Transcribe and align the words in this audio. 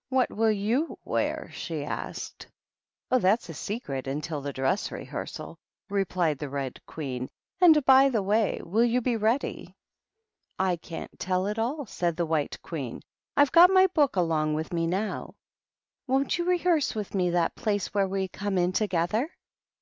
"What 0.16 0.30
will 0.30 0.50
you 0.50 0.98
wear?" 1.04 1.50
she 1.52 1.84
asked." 1.84 2.46
Oh, 3.10 3.18
that's 3.18 3.50
a 3.50 3.52
secret 3.52 4.06
until 4.06 4.40
the 4.40 4.50
dress 4.50 4.90
rehearsal,'' 4.90 5.58
replied 5.90 6.38
the 6.38 6.48
Red 6.48 6.80
Queen; 6.86 7.28
"and, 7.60 7.84
by 7.84 8.08
the 8.08 8.22
way, 8.22 8.62
will 8.64 8.86
you 8.86 9.02
be 9.02 9.14
ready?" 9.18 9.76
"I 10.58 10.76
can't 10.76 11.20
tell 11.20 11.46
at 11.48 11.58
all," 11.58 11.84
said 11.84 12.16
the 12.16 12.24
White 12.24 12.62
Queen. 12.62 13.02
"I've 13.36 13.52
got 13.52 13.68
my 13.68 13.86
book 13.88 14.16
along 14.16 14.54
with 14.54 14.72
me 14.72 14.86
now. 14.86 15.34
Won't 16.06 16.38
you 16.38 16.44
rehearse 16.46 16.94
with 16.94 17.14
me 17.14 17.28
that 17.28 17.54
place 17.54 17.92
where 17.92 18.08
we 18.08 18.28
come 18.28 18.56
in 18.56 18.72
together?" 18.72 19.28